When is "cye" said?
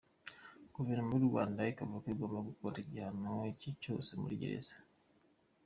3.59-3.69